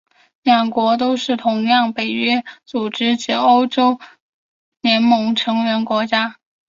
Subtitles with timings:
[0.41, 6.37] 两国都同样是北约组织及欧盟的成员国家。